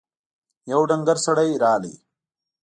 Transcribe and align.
يو 0.71 0.81
ډنګر 0.89 1.17
سړی 1.25 1.49
راغی. 1.63 1.95